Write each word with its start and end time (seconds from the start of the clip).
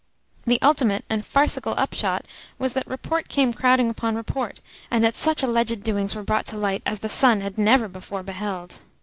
The 0.47 0.57
ultimate 0.63 1.05
and 1.11 1.23
farcical 1.23 1.75
upshot 1.77 2.25
was 2.57 2.73
that 2.73 2.87
report 2.87 3.29
came 3.29 3.53
crowding 3.53 3.87
upon 3.87 4.15
report, 4.15 4.59
and 4.89 5.03
that 5.03 5.15
such 5.15 5.43
alleged 5.43 5.83
doings 5.83 6.15
were 6.15 6.23
brought 6.23 6.47
to 6.47 6.57
light 6.57 6.81
as 6.87 6.97
the 7.01 7.07
sun 7.07 7.41
had 7.41 7.55
never 7.59 7.87
before 7.87 8.23
beheld. 8.23 8.81